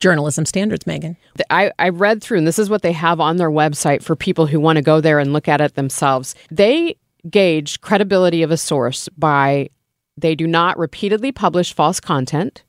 journalism 0.00 0.47
standards, 0.47 0.87
Megan? 0.87 1.16
I, 1.50 1.73
I 1.78 1.90
read 1.90 2.23
through, 2.23 2.38
and 2.38 2.47
this 2.47 2.59
is 2.59 2.71
what 2.71 2.83
they 2.83 2.92
have 2.92 3.21
on 3.21 3.37
their 3.37 3.50
website 3.50 4.02
for 4.02 4.16
people 4.16 4.47
who 4.47 4.61
want 4.61 4.76
to 4.76 4.83
go 4.83 5.00
there 5.00 5.18
and 5.18 5.33
look 5.33 5.49
at 5.49 5.61
it 5.61 5.75
themselves. 5.75 6.35
They 6.50 6.97
gauge 7.28 7.80
credibility 7.80 8.42
of 8.42 8.50
a 8.50 8.57
source 8.57 9.09
by 9.16 9.71
they 10.16 10.35
do 10.35 10.47
not 10.47 10.78
repeatedly 10.78 11.33
publish 11.33 11.73
false 11.73 12.00
content. 12.00 12.62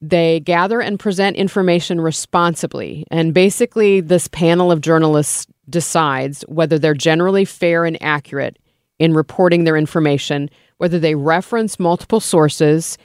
They 0.00 0.40
gather 0.40 0.80
and 0.80 0.98
present 0.98 1.36
information 1.36 2.00
responsibly. 2.00 3.04
And 3.10 3.34
basically, 3.34 4.00
this 4.00 4.28
panel 4.28 4.70
of 4.70 4.80
journalists 4.80 5.46
decides 5.68 6.42
whether 6.42 6.78
they're 6.78 6.94
generally 6.94 7.44
fair 7.44 7.84
and 7.84 8.00
accurate 8.02 8.58
in 8.98 9.14
reporting 9.14 9.64
their 9.64 9.76
information, 9.76 10.50
whether 10.78 10.98
they 10.98 11.14
reference 11.14 11.78
multiple 11.78 12.20
sources, 12.20 12.98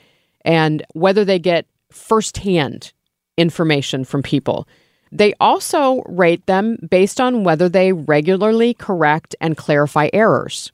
and 0.46 0.84
whether 0.94 1.26
they 1.26 1.40
get 1.40 1.66
firsthand 1.92 2.92
information 3.38 4.04
from 4.04 4.22
people. 4.22 4.68
They 5.12 5.34
also 5.40 6.02
rate 6.08 6.46
them 6.48 6.78
based 6.90 7.22
on 7.22 7.44
whether 7.44 7.70
they 7.70 7.94
regularly 7.94 8.74
correct 8.74 9.36
and 9.40 9.56
clarify 9.56 10.10
errors. 10.12 10.72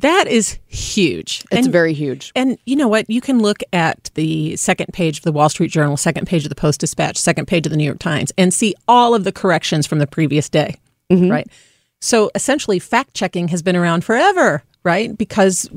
That 0.00 0.28
is 0.28 0.58
huge. 0.66 1.44
It's 1.50 1.66
And- 1.66 1.72
very 1.72 1.92
huge. 1.92 2.30
And 2.36 2.56
you 2.66 2.76
know 2.76 2.86
what? 2.86 3.10
You 3.10 3.20
can 3.20 3.40
look 3.40 3.62
at 3.72 4.10
the 4.14 4.54
second 4.56 4.92
page 4.92 5.18
of 5.18 5.24
the 5.24 5.32
Wall 5.32 5.48
Street 5.48 5.72
Journal, 5.72 5.96
second 5.96 6.26
page 6.26 6.44
of 6.44 6.50
the 6.50 6.54
Post 6.54 6.80
Dispatch, 6.80 7.16
second 7.16 7.46
page 7.46 7.66
of 7.66 7.70
the 7.70 7.76
New 7.76 7.84
York 7.84 7.98
Times, 7.98 8.32
and 8.38 8.54
see 8.54 8.74
all 8.86 9.12
of 9.14 9.24
the 9.24 9.32
corrections 9.32 9.88
from 9.88 9.98
the 9.98 10.06
previous 10.06 10.48
day, 10.48 10.76
mm-hmm. 11.10 11.28
right? 11.28 11.48
So 12.00 12.30
essentially, 12.36 12.78
fact 12.78 13.14
checking 13.14 13.48
has 13.48 13.60
been 13.60 13.74
around 13.74 14.04
forever, 14.04 14.62
right? 14.84 15.18
Because 15.18 15.68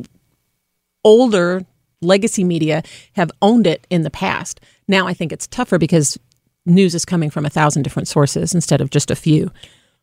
older 1.03 1.65
legacy 2.01 2.43
media 2.43 2.83
have 3.13 3.31
owned 3.41 3.65
it 3.65 3.87
in 3.89 4.03
the 4.03 4.11
past. 4.11 4.61
Now 4.87 5.07
I 5.07 5.15
think 5.15 5.31
it's 5.31 5.47
tougher 5.47 5.79
because 5.79 6.19
news 6.67 6.93
is 6.93 7.05
coming 7.05 7.31
from 7.31 7.45
a 7.45 7.49
thousand 7.49 7.81
different 7.81 8.07
sources 8.07 8.53
instead 8.53 8.81
of 8.81 8.91
just 8.91 9.09
a 9.09 9.15
few. 9.15 9.51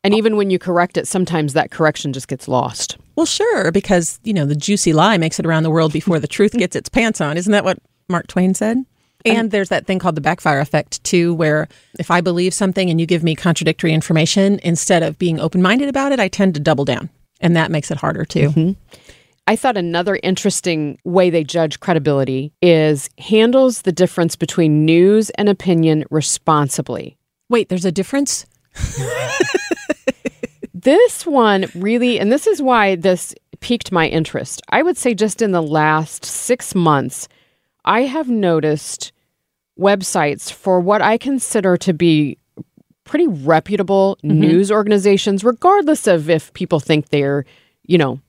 And 0.09 0.17
even 0.17 0.37
when 0.37 0.49
you 0.49 0.59
correct 0.59 0.97
it, 0.97 1.07
sometimes 1.07 1.53
that 1.53 1.71
correction 1.71 2.15
just 2.15 2.29
gets 2.29 2.49
lost. 2.49 2.97
Well, 3.15 3.27
sure, 3.27 3.71
because 3.71 4.19
you 4.25 4.33
know 4.33 4.47
the 4.47 4.57
juicy 4.57 4.95
lie 4.95 5.19
makes 5.19 5.38
it 5.38 5.45
around 5.45 5.65
the 5.65 5.71
world 5.71 5.93
before 5.93 6.19
the 6.19 6.27
truth 6.27 6.53
gets 6.59 6.75
its 6.75 6.88
pants 6.88 7.21
on. 7.21 7.37
Isn't 7.37 7.53
that 7.53 7.62
what 7.62 7.79
Mark 8.09 8.27
Twain 8.27 8.55
said? 8.55 8.79
And 9.27 9.50
there's 9.50 9.69
that 9.69 9.87
thing 9.87 9.99
called 9.99 10.15
the 10.15 10.23
backfire 10.23 10.61
effect 10.61 11.05
too, 11.05 11.35
where 11.35 11.69
if 11.99 12.11
I 12.11 12.23
believe 12.23 12.55
something 12.55 12.88
and 12.88 12.99
you 12.99 13.07
give 13.07 13.23
me 13.23 13.35
contradictory 13.35 13.93
information, 13.93 14.61
instead 14.62 15.03
of 15.03 15.19
being 15.19 15.38
open-minded 15.41 15.91
about 15.91 16.12
it, 16.12 16.21
I 16.21 16.29
tend 16.29 16.55
to 16.55 16.61
double 16.61 16.87
down, 16.87 17.11
and 17.43 17.55
that 17.55 17.71
makes 17.71 17.91
it 17.91 17.99
harder 17.99 18.25
too. 18.25 18.49
Mm-hmm. 18.49 18.73
I 19.47 19.57
thought 19.57 19.77
another 19.77 20.19
interesting 20.23 20.99
way 21.05 21.29
they 21.29 21.45
judge 21.45 21.81
credibility 21.81 22.55
is 22.62 23.11
handles 23.19 23.83
the 23.83 23.93
difference 23.93 24.37
between 24.37 24.87
news 24.87 25.29
and 25.31 25.50
opinion 25.50 26.07
responsibly. 26.11 27.19
Wait, 27.50 27.69
there's 27.69 27.85
a 27.85 27.93
difference. 27.93 28.47
This 30.83 31.27
one 31.27 31.67
really, 31.75 32.21
and 32.21 32.31
this 32.31 32.47
is 32.47 32.63
why 32.63 32.95
this 32.95 33.35
piqued 33.61 33.91
my 33.91 34.07
interest. 34.07 34.63
I 34.69 34.83
would 34.83 34.97
say 34.97 35.15
just 35.15 35.43
in 35.43 35.53
the 35.53 35.63
last 35.63 36.25
six 36.25 36.75
months, 36.75 37.29
I 37.85 38.03
have 38.03 38.29
noticed 38.29 39.13
websites 39.79 40.53
for 40.53 40.81
what 40.81 41.03
I 41.03 41.19
consider 41.19 41.77
to 41.79 41.93
be 41.93 42.39
pretty 43.05 43.27
reputable 43.27 44.19
mm-hmm. 44.23 44.39
news 44.39 44.71
organizations, 44.71 45.43
regardless 45.43 46.07
of 46.07 46.29
if 46.31 46.53
people 46.53 46.79
think 46.81 47.09
they're, 47.09 47.45
you 47.85 47.99
know, 47.99 48.21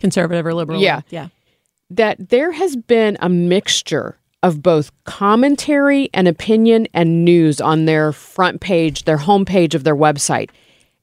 Conservative 0.00 0.46
or 0.46 0.54
liberal? 0.54 0.80
Yeah. 0.80 1.02
yeah. 1.10 1.28
that 1.90 2.30
there 2.30 2.52
has 2.52 2.74
been 2.74 3.18
a 3.20 3.28
mixture 3.28 4.16
of 4.42 4.62
both 4.62 4.90
commentary 5.04 6.08
and 6.14 6.26
opinion 6.26 6.88
and 6.94 7.24
news 7.24 7.60
on 7.60 7.84
their 7.84 8.10
front 8.10 8.62
page, 8.62 9.04
their 9.04 9.18
homepage 9.18 9.74
of 9.74 9.84
their 9.84 9.94
website. 9.94 10.48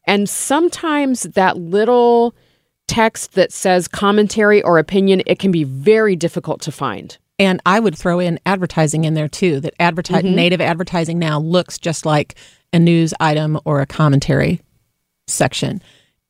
And 0.08 0.30
sometimes 0.30 1.24
that 1.24 1.58
little 1.58 2.34
text 2.88 3.34
that 3.34 3.52
says 3.52 3.88
commentary 3.88 4.64
or 4.64 4.80
opinion, 4.80 5.22
it 5.26 5.38
can 5.38 5.52
be 5.52 5.66
very 5.66 6.16
difficult 6.16 6.62
to 6.62 6.72
find. 6.72 7.18
And 7.38 7.62
I 7.66 7.80
would 7.80 7.96
throw 7.96 8.20
in 8.20 8.40
advertising 8.46 9.04
in 9.04 9.14
there 9.14 9.28
too. 9.28 9.60
That 9.60 9.78
adverti- 9.78 10.22
mm-hmm. 10.22 10.34
native 10.36 10.62
advertising 10.62 11.20
now 11.20 11.40
looks 11.40 11.78
just 11.78 12.06
like 12.06 12.36
a 12.74 12.80
news 12.80 13.14
item 13.20 13.60
or 13.66 13.82
a 13.82 13.86
commentary 13.86 14.62
section. 15.28 15.82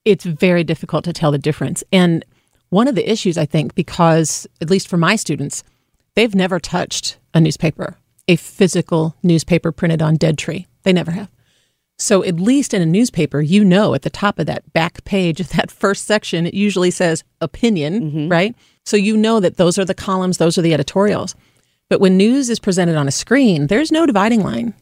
It's 0.04 0.26
very 0.26 0.64
difficult 0.64 1.06
to 1.06 1.14
tell 1.14 1.32
the 1.32 1.38
difference. 1.38 1.84
And 1.94 2.26
one 2.70 2.88
of 2.88 2.96
the 2.96 3.10
issues, 3.10 3.38
I 3.38 3.46
think, 3.46 3.76
because 3.76 4.48
at 4.60 4.70
least 4.70 4.88
for 4.88 4.98
my 4.98 5.16
students, 5.16 5.64
they've 6.16 6.36
never 6.36 6.60
touched 6.60 7.18
a 7.34 7.40
newspaper, 7.40 7.98
a 8.28 8.36
physical 8.36 9.16
newspaper 9.24 9.72
printed 9.72 10.02
on 10.02 10.16
dead 10.16 10.38
tree. 10.38 10.68
They 10.84 10.94
never 10.94 11.12
have. 11.12 11.30
So 12.00 12.24
at 12.24 12.40
least 12.40 12.74
in 12.74 12.82
a 12.82 12.86
newspaper, 12.86 13.42
you 13.42 13.66
know 13.66 13.94
at 13.94 14.04
the 14.04 14.10
top 14.10 14.38
of 14.40 14.46
that 14.46 14.72
back 14.74 15.04
page 15.04 15.40
of 15.40 15.50
that 15.50 15.72
first 15.84 16.06
section, 16.06 16.46
it 16.46 16.54
usually 16.54 16.92
says 16.92 17.24
opinion, 17.42 18.30
right? 18.30 18.56
So 18.86 18.96
you 18.98 19.18
know 19.18 19.40
that 19.40 19.58
those 19.58 19.78
are 19.78 19.86
the 19.86 19.94
columns, 19.94 20.38
those 20.38 20.58
are 20.58 20.62
the 20.62 20.74
editorials. 20.74 21.36
But 21.90 22.00
when 22.00 22.18
news 22.18 22.50
is 22.50 22.60
presented 22.60 22.96
on 22.96 23.08
a 23.08 23.12
screen, 23.12 23.68
there's 23.68 23.92
no 23.92 24.06
dividing 24.06 24.44
line. 24.44 24.74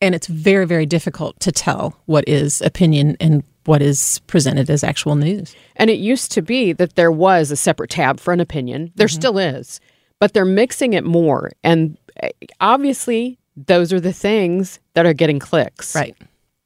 And 0.00 0.14
it's 0.14 0.26
very, 0.26 0.66
very 0.66 0.84
difficult 0.84 1.38
to 1.40 1.52
tell 1.52 1.98
what 2.06 2.28
is 2.28 2.60
opinion 2.60 3.16
and 3.20 3.42
what 3.64 3.80
is 3.80 4.20
presented 4.26 4.68
as 4.68 4.84
actual 4.84 5.14
news. 5.14 5.56
And 5.76 5.88
it 5.88 5.98
used 5.98 6.30
to 6.32 6.42
be 6.42 6.72
that 6.74 6.96
there 6.96 7.12
was 7.12 7.50
a 7.50 7.56
separate 7.56 7.90
tab 7.90 8.20
for 8.20 8.32
an 8.32 8.40
opinion. 8.40 8.92
There 8.96 9.08
still 9.08 9.38
is, 9.38 9.80
but 10.20 10.34
they're 10.34 10.44
mixing 10.44 10.92
it 10.92 11.04
more. 11.04 11.52
And 11.62 11.96
eh, 12.22 12.30
obviously, 12.60 13.38
those 13.56 13.92
are 13.92 14.00
the 14.00 14.12
things 14.12 14.80
that 14.94 15.06
are 15.06 15.14
getting 15.14 15.38
clicks 15.38 15.94
Right. 15.94 16.16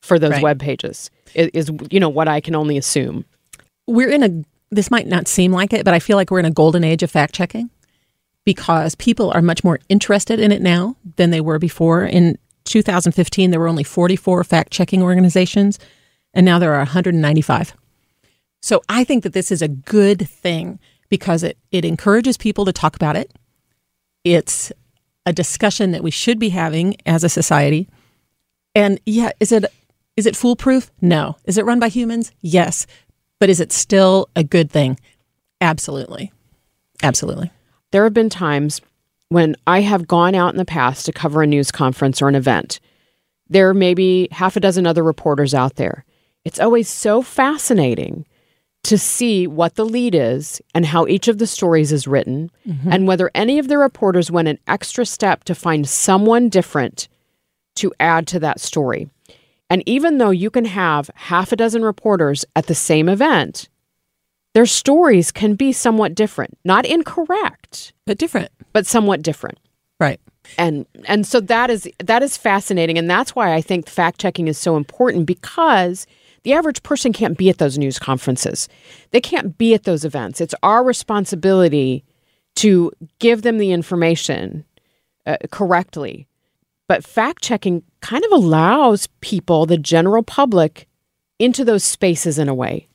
For 0.09 0.19
those 0.19 0.33
Right. 0.33 0.43
web 0.43 0.61
pages. 0.61 1.11
Is, 1.35 1.51
is 1.55 1.71
you 1.91 2.01
know 2.01 2.09
what 2.09 2.29
I 2.29 2.41
can 2.41 2.55
only 2.55 2.77
assume. 2.79 3.25
we're 3.87 4.11
in 4.11 4.23
a 4.23 4.45
this 4.71 4.91
might 4.91 5.07
not 5.07 5.29
seem 5.29 5.51
like 5.53 5.73
it, 5.73 5.85
but 5.85 5.95
I 5.95 5.99
feel 5.99 6.17
like 6.17 6.31
we're 6.31 6.41
in 6.41 6.45
a 6.45 6.51
golden 6.51 6.85
age 6.85 7.03
of 7.03 7.11
fact 7.11 7.35
checking 7.35 7.71
because 8.45 8.95
people 8.95 9.31
are 9.31 9.41
much 9.41 9.65
more 9.65 9.79
interested 9.89 10.39
in 10.41 10.53
it 10.53 10.61
now 10.61 10.97
than 11.17 11.31
they 11.31 11.41
were 11.41 11.59
before. 11.59 12.05
In 12.05 12.37
2015, 12.65 13.51
there 13.51 13.61
were 13.61 13.69
only 13.69 13.85
44 13.85 14.45
fact 14.45 14.71
checking 14.73 15.03
organizations, 15.03 15.79
and 16.35 16.45
now 16.45 16.59
there 16.59 16.75
are 16.75 16.79
195. 16.81 17.73
So 18.61 18.83
I 18.91 19.05
think 19.05 19.23
that 19.23 19.33
this 19.33 19.51
is 19.51 19.63
a 19.63 19.69
good 19.69 20.29
thing 20.29 20.79
because 21.09 21.43
it, 21.43 21.57
it 21.71 21.85
encourages 21.87 22.37
people 22.37 22.65
to 22.67 22.73
talk 22.73 22.95
about 22.95 23.17
it. 23.17 23.33
It's 24.25 24.71
a 25.25 25.33
discussion 25.33 25.93
that 25.93 26.03
we 26.03 26.11
should 26.11 26.39
be 26.39 26.51
having 26.51 26.97
as 27.07 27.25
a 27.25 27.29
society. 27.31 27.89
And 28.75 29.01
yeah, 29.07 29.31
is 29.41 29.53
it 29.53 29.65
is 30.19 30.27
it 30.27 30.35
foolproof? 30.35 30.91
No. 31.01 31.37
Is 31.45 31.59
it 31.59 31.65
run 31.65 31.79
by 31.79 31.89
humans? 31.89 32.33
Yes. 32.43 32.89
But 33.39 33.51
is 33.51 33.61
it 33.61 33.71
still 33.71 34.29
a 34.35 34.43
good 34.43 34.69
thing? 34.69 34.99
Absolutely. 35.61 36.33
Absolutely. 37.05 37.53
There 37.93 38.03
have 38.03 38.15
been 38.15 38.29
times 38.29 38.81
when 39.29 39.55
I 39.65 39.83
have 39.83 40.09
gone 40.09 40.35
out 40.35 40.53
in 40.53 40.59
the 40.59 40.65
past 40.65 41.07
to 41.07 41.13
cover 41.13 41.43
a 41.43 41.47
news 41.47 41.71
conference 41.71 42.21
or 42.21 42.27
an 42.27 42.35
event. 42.35 42.81
There 43.49 43.73
may 43.73 43.95
be 43.95 44.27
half 44.33 44.57
a 44.57 44.61
dozen 44.61 44.89
other 44.89 45.05
reporters 45.05 45.55
out 45.55 45.77
there. 45.77 46.05
It's 46.45 46.59
always 46.59 46.89
so 46.89 47.23
fascinating 47.23 48.27
to 48.83 48.99
see 48.99 49.47
what 49.47 49.77
the 49.77 49.87
lead 49.87 50.17
is 50.17 50.61
and 50.75 50.85
how 50.85 51.07
each 51.07 51.29
of 51.29 51.39
the 51.39 51.47
stories 51.47 51.93
is 51.93 52.09
written, 52.09 52.51
mm-hmm. 52.67 52.93
and 52.93 53.07
whether 53.07 53.31
any 53.37 53.61
of 53.61 53.69
the 53.69 53.79
reporters 53.79 54.33
went 54.33 54.49
an 54.49 54.59
extra 54.67 55.07
step 55.07 55.45
to 55.45 55.55
find 55.55 55.89
someone 55.89 56.49
different 56.49 57.07
to 57.77 57.95
add 58.01 58.27
to 58.27 58.41
that 58.41 58.59
story. 58.59 59.09
And 59.71 59.83
even 59.87 60.19
though 60.19 60.31
you 60.31 60.51
can 60.51 60.65
have 60.65 61.11
half 61.15 61.53
a 61.53 61.57
dozen 61.57 61.83
reporters 61.83 62.45
at 62.57 62.67
the 62.67 62.75
same 62.75 63.09
event, 63.09 63.69
their 64.55 64.67
stories 64.67 65.31
can 65.31 65.55
be 65.55 65.73
somewhat 65.73 66.15
different, 66.15 66.57
not 66.65 66.87
incorrect, 66.87 67.93
But 68.07 68.19
different. 68.19 68.51
but 68.73 68.87
somewhat 68.87 69.23
different. 69.23 69.59
Right. 70.01 70.21
And 70.57 70.87
and 71.05 71.27
so 71.27 71.41
that 71.41 71.69
is 71.69 71.87
that 71.99 72.23
is 72.23 72.39
fascinating 72.39 72.97
and 72.97 73.11
that's 73.11 73.35
why 73.37 73.53
I 73.53 73.61
think 73.61 73.87
fact 73.89 74.19
checking 74.19 74.49
is 74.49 74.57
so 74.57 74.77
important 74.77 75.27
because 75.27 76.07
the 76.45 76.55
average 76.55 76.83
person 76.83 77.13
can't 77.13 77.37
be 77.37 77.51
at 77.51 77.59
those 77.59 77.77
news 77.77 77.99
conferences. 77.99 78.69
They 79.11 79.21
can't 79.21 79.59
be 79.59 79.75
at 79.75 79.85
those 79.85 80.05
events. 80.07 80.41
It's 80.41 80.55
our 80.63 80.83
responsibility 80.83 82.05
to 82.57 82.91
give 83.19 83.43
them 83.43 83.59
the 83.59 83.73
information 83.73 84.65
uh, 85.27 85.37
correctly. 85.51 86.27
But 86.89 87.05
fact 87.05 87.43
checking 87.43 87.83
kind 88.01 88.25
of 88.25 88.33
allows 88.33 89.07
people, 89.21 89.67
the 89.67 89.79
general 89.79 90.23
public, 90.23 90.89
into 91.39 91.65
those 91.65 91.85
spaces 91.85 92.39
in 92.39 92.49
a 92.49 92.55
way. 92.55 92.89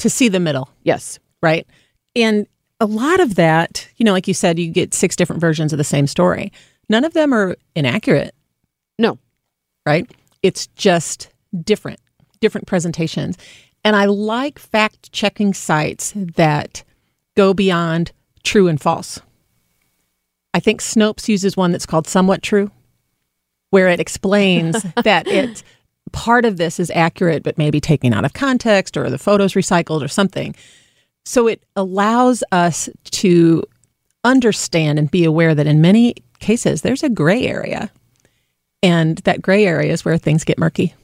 To 0.00 0.10
see 0.10 0.28
the 0.28 0.40
middle. 0.40 0.68
Yes. 0.82 1.18
Right. 1.42 1.66
And 2.14 2.46
a 2.80 2.86
lot 2.86 3.20
of 3.20 3.36
that, 3.36 3.88
you 3.96 4.04
know, 4.04 4.12
like 4.12 4.28
you 4.28 4.34
said, 4.34 4.58
you 4.58 4.70
get 4.70 4.92
six 4.92 5.16
different 5.16 5.40
versions 5.40 5.72
of 5.72 5.78
the 5.78 5.84
same 5.84 6.06
story. 6.06 6.52
None 6.88 7.04
of 7.04 7.14
them 7.14 7.32
are 7.32 7.56
inaccurate. 7.74 8.34
No. 8.98 9.18
Right. 9.86 10.10
It's 10.42 10.66
just 10.68 11.30
different, 11.64 12.00
different 12.40 12.66
presentations. 12.66 13.38
And 13.84 13.96
I 13.96 14.06
like 14.06 14.58
fact 14.58 15.12
checking 15.12 15.54
sites 15.54 16.12
that 16.16 16.84
go 17.36 17.54
beyond 17.54 18.12
true 18.42 18.68
and 18.68 18.80
false. 18.80 19.20
I 20.52 20.60
think 20.60 20.80
Snopes 20.80 21.28
uses 21.28 21.56
one 21.56 21.72
that's 21.72 21.86
called 21.86 22.06
Somewhat 22.06 22.42
True, 22.42 22.70
where 23.70 23.88
it 23.88 24.00
explains 24.00 24.82
that 25.04 25.26
it 25.26 25.62
part 26.12 26.44
of 26.44 26.56
this 26.56 26.78
is 26.80 26.90
accurate, 26.92 27.42
but 27.42 27.58
maybe 27.58 27.80
taken 27.80 28.12
out 28.14 28.24
of 28.24 28.32
context 28.32 28.96
or 28.96 29.10
the 29.10 29.18
photos 29.18 29.54
recycled 29.54 30.02
or 30.02 30.08
something. 30.08 30.54
So 31.24 31.46
it 31.48 31.62
allows 31.74 32.44
us 32.52 32.88
to 33.12 33.62
understand 34.24 34.98
and 34.98 35.10
be 35.10 35.24
aware 35.24 35.54
that 35.54 35.66
in 35.66 35.80
many 35.80 36.14
cases 36.38 36.82
there's 36.82 37.02
a 37.02 37.08
gray 37.08 37.46
area. 37.46 37.90
And 38.82 39.18
that 39.18 39.42
gray 39.42 39.66
area 39.66 39.92
is 39.92 40.04
where 40.04 40.18
things 40.18 40.44
get 40.44 40.58
murky. 40.58 40.94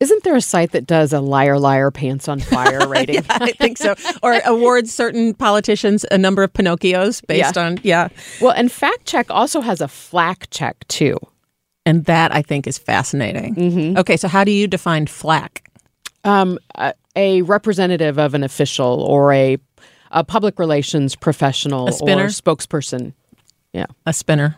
Isn't 0.00 0.24
there 0.24 0.36
a 0.36 0.40
site 0.40 0.72
that 0.72 0.86
does 0.86 1.12
a 1.12 1.20
liar, 1.20 1.58
liar, 1.58 1.90
pants 1.90 2.26
on 2.28 2.40
fire 2.40 2.86
rating? 2.88 3.16
yeah, 3.16 3.22
I 3.28 3.52
think 3.52 3.76
so. 3.78 3.94
Or 4.22 4.40
awards 4.46 4.92
certain 4.92 5.34
politicians 5.34 6.04
a 6.10 6.16
number 6.18 6.42
of 6.42 6.52
Pinocchios 6.52 7.24
based 7.26 7.56
Yeah. 7.56 7.66
on, 7.66 7.80
yeah. 7.82 8.08
Well, 8.40 8.52
and 8.52 8.72
fact 8.72 9.06
check 9.06 9.30
also 9.30 9.60
has 9.60 9.80
a 9.80 9.88
flack 9.88 10.48
check 10.50 10.86
too. 10.88 11.18
And 11.86 12.04
that 12.04 12.34
I 12.34 12.42
think 12.42 12.66
is 12.66 12.78
fascinating. 12.78 13.54
Mm-hmm. 13.54 13.98
Okay, 13.98 14.16
so 14.16 14.28
how 14.28 14.44
do 14.44 14.50
you 14.50 14.66
define 14.66 15.06
flack? 15.06 15.68
Um, 16.24 16.58
a, 16.76 16.92
a 17.16 17.42
representative 17.42 18.18
of 18.18 18.34
an 18.34 18.42
official 18.44 19.02
or 19.02 19.32
a, 19.32 19.56
a 20.10 20.22
public 20.22 20.58
relations 20.58 21.16
professional 21.16 21.88
A 21.88 21.92
spinner? 21.92 22.24
or 22.24 22.28
spokesperson. 22.28 23.14
Yeah. 23.72 23.86
a 24.04 24.12
spinner. 24.12 24.56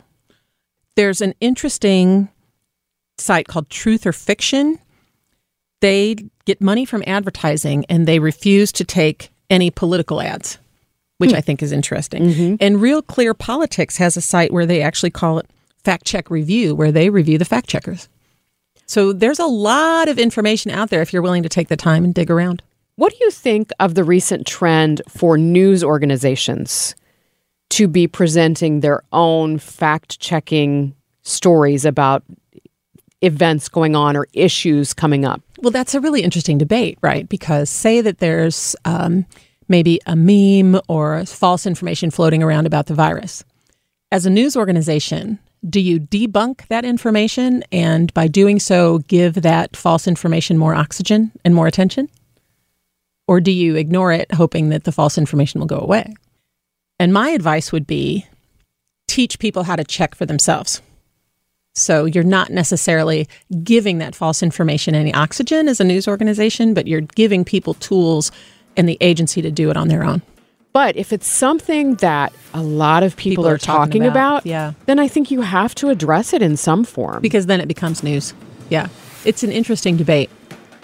There's 0.97 1.21
an 1.21 1.35
interesting 1.41 2.29
site 3.19 3.47
called 3.47 3.71
Truth 3.71 4.07
or 4.07 4.12
Fiction. 4.12 4.79
They 5.81 6.17
get 6.45 6.61
money 6.61 6.85
from 6.85 7.05
advertising 7.07 7.85
and 7.88 8.07
they 8.09 8.19
refuse 8.19 8.73
to 8.73 8.85
take 8.85 9.31
any 9.50 9.71
political 9.71 10.21
ads, 10.21 10.59
which 11.19 11.33
I 11.35 11.41
think 11.41 11.62
is 11.62 11.73
interesting. 11.73 12.57
And 12.61 12.81
Real 12.81 13.02
Clear 13.02 13.35
Politics 13.35 13.97
has 13.99 14.17
a 14.17 14.21
site 14.21 14.52
where 14.52 14.67
they 14.67 14.81
actually 14.83 15.11
call 15.11 15.38
it 15.38 15.47
Fact 15.85 16.05
Check 16.05 16.31
Review, 16.31 16.75
where 16.75 16.93
they 16.93 17.11
review 17.11 17.39
the 17.39 17.45
fact 17.45 17.69
checkers. 17.69 18.09
So 18.87 19.12
there's 19.12 19.39
a 19.39 19.47
lot 19.47 20.09
of 20.09 20.19
information 20.19 20.71
out 20.71 20.91
there 20.91 21.03
if 21.03 21.12
you're 21.12 21.23
willing 21.23 21.43
to 21.43 21.49
take 21.49 21.69
the 21.69 21.77
time 21.77 22.05
and 22.05 22.15
dig 22.15 22.31
around. 22.31 22.62
What 22.97 23.12
do 23.12 23.25
you 23.25 23.31
think 23.31 23.71
of 23.81 23.95
the 23.95 24.05
recent 24.05 24.47
trend 24.47 25.01
for 25.09 25.39
news 25.39 25.83
organizations 25.83 26.95
to 27.71 27.89
be 27.89 28.07
presenting 28.07 28.81
their 28.81 29.03
own 29.12 29.59
fact 29.59 30.21
checking 30.21 30.95
stories 31.23 31.85
about 31.85 32.23
events 33.23 33.69
going 33.69 33.97
on 33.97 34.17
or 34.17 34.29
issues 34.35 34.93
coming 34.93 35.25
up? 35.25 35.41
Well, 35.61 35.71
that's 35.71 35.95
a 35.95 36.01
really 36.01 36.23
interesting 36.23 36.59
debate, 36.59 36.99
right? 37.01 37.27
Because 37.29 37.71
say 37.71 38.03
that 38.03 38.19
there's 38.19 38.77
um, 38.85 39.25
maybe 39.69 40.01
a 40.07 40.17
meme 40.17 40.81
or 40.89 41.25
false 41.25 41.67
information 41.67 42.11
floating 42.11 42.43
around 42.43 42.67
about 42.67 42.87
the 42.87 42.95
virus. 42.95 43.43
As 44.11 44.27
a 44.27 44.31
news 44.31 44.57
organization, 44.57 45.39
do 45.69 45.81
you 45.81 46.00
debunk 46.00 46.66
that 46.69 46.85
information 46.85 47.62
and 47.71 48.12
by 48.14 48.26
doing 48.26 48.59
so 48.59 48.99
give 49.00 49.35
that 49.35 49.76
false 49.76 50.09
information 50.09 50.59
more 50.59 50.75
oxygen 50.75 51.31
and 51.45 51.54
more 51.54 51.66
attention? 51.66 52.09
Or 53.28 53.40
do 53.40 53.52
you 53.52 53.76
ignore 53.76 54.12
it, 54.12 54.33
hoping 54.35 54.71
that 54.71 54.84
the 54.84 54.93
false 54.93 55.17
information 55.17 55.60
will 55.60 55.69
go 55.69 55.78
away? 55.78 56.13
And 56.99 57.13
my 57.13 57.30
advice 57.30 57.71
would 57.73 57.87
be 57.87 58.26
teach 59.06 59.39
people 59.39 59.63
how 59.63 59.76
to 59.76 59.84
check 59.84 60.15
for 60.15 60.26
themselves. 60.26 60.82
So 61.75 62.04
you're 62.04 62.25
not 62.25 62.50
necessarily 62.50 63.28
giving 63.63 63.99
that 63.99 64.15
false 64.15 64.43
information 64.43 64.95
any 64.95 65.15
oxygen 65.15 65.69
as 65.69 65.80
a 65.80 65.84
news 65.84 66.06
organization, 66.06 66.75
but 66.75 66.87
you're 66.87 67.00
giving 67.00 67.45
people 67.45 67.75
tools 67.75 68.30
and 68.76 68.89
the 68.89 68.99
agency 69.00 69.41
to 69.43 69.50
do 69.50 69.71
it 69.71 69.76
on 69.76 69.89
their 69.89 70.04
own. 70.04 70.23
But 70.73 70.97
if 70.97 71.13
it's 71.13 71.26
something 71.26 71.97
that 71.97 72.32
a 72.54 72.63
lot 72.63 73.02
of 73.02 73.15
people, 73.17 73.43
People 73.45 73.49
are, 73.50 73.54
are 73.54 73.58
talking 73.58 74.00
talking, 74.00 74.06
about, 74.06 74.39
about, 74.39 74.47
yeah. 74.47 74.73
then 74.87 74.99
I 74.99 75.06
think 75.06 75.30
you 75.30 75.43
have 75.43 75.75
to 75.76 75.91
address 75.91 76.32
it 76.32 76.41
in 76.41 76.56
some 76.56 76.85
form. 76.85 77.21
because 77.21 77.47
then 77.47 77.61
it 77.61 77.69
becomes 77.69 78.02
news. 78.02 78.32
Yeah. 78.71 78.89
It's 79.25 79.43
an 79.43 79.52
interesting 79.52 79.97
debate. 79.97 80.30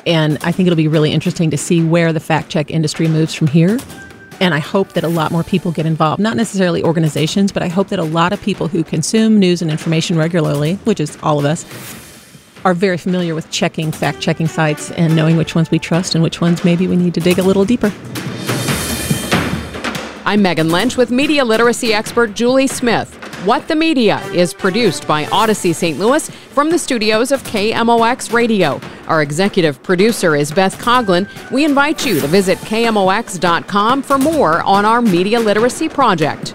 And 0.06 0.38
I 0.42 0.52
think 0.52 0.66
it'll 0.66 0.76
be 0.76 0.88
really 0.88 1.10
interesting 1.12 1.50
to 1.50 1.56
see 1.56 1.82
where 1.82 2.12
the 2.12 2.20
fact 2.20 2.50
check 2.50 2.70
industry 2.70 3.08
moves 3.08 3.34
from 3.34 3.46
here. 3.46 3.78
And 4.40 4.54
I 4.54 4.58
hope 4.58 4.92
that 4.92 5.04
a 5.04 5.08
lot 5.08 5.32
more 5.32 5.42
people 5.42 5.72
get 5.72 5.84
involved, 5.86 6.20
not 6.22 6.36
necessarily 6.36 6.82
organizations, 6.84 7.50
but 7.50 7.62
I 7.62 7.68
hope 7.68 7.88
that 7.88 7.98
a 7.98 8.04
lot 8.04 8.32
of 8.32 8.40
people 8.40 8.68
who 8.68 8.84
consume 8.84 9.38
news 9.38 9.62
and 9.62 9.70
information 9.70 10.16
regularly, 10.16 10.74
which 10.84 11.00
is 11.00 11.18
all 11.22 11.38
of 11.40 11.44
us, 11.44 11.64
are 12.64 12.74
very 12.74 12.98
familiar 12.98 13.34
with 13.34 13.50
checking 13.50 13.90
fact 13.90 14.20
checking 14.20 14.46
sites 14.46 14.90
and 14.92 15.16
knowing 15.16 15.36
which 15.36 15.54
ones 15.54 15.70
we 15.70 15.78
trust 15.78 16.14
and 16.14 16.22
which 16.22 16.40
ones 16.40 16.64
maybe 16.64 16.86
we 16.86 16.94
need 16.96 17.14
to 17.14 17.20
dig 17.20 17.38
a 17.38 17.42
little 17.42 17.64
deeper. 17.64 17.92
I'm 20.28 20.42
Megan 20.42 20.68
Lynch 20.68 20.98
with 20.98 21.10
media 21.10 21.42
literacy 21.42 21.94
expert 21.94 22.34
Julie 22.34 22.66
Smith. 22.66 23.14
What 23.46 23.66
the 23.66 23.74
Media 23.74 24.20
is 24.26 24.52
produced 24.52 25.08
by 25.08 25.24
Audacy 25.24 25.74
St. 25.74 25.98
Louis 25.98 26.28
from 26.28 26.68
the 26.68 26.78
studios 26.78 27.32
of 27.32 27.42
KMOX 27.44 28.30
Radio. 28.30 28.78
Our 29.06 29.22
executive 29.22 29.82
producer 29.82 30.36
is 30.36 30.52
Beth 30.52 30.76
Coglin. 30.76 31.26
We 31.50 31.64
invite 31.64 32.04
you 32.04 32.20
to 32.20 32.26
visit 32.26 32.58
KMOX.com 32.58 34.02
for 34.02 34.18
more 34.18 34.60
on 34.64 34.84
our 34.84 35.00
media 35.00 35.40
literacy 35.40 35.88
project. 35.88 36.54